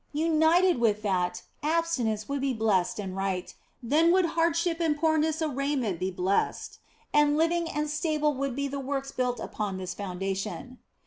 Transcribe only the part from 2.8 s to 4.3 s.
and right, then would